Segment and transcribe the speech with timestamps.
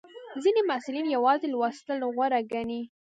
[0.43, 2.81] ځینې محصلین یوازې لوستل غوره ګڼي.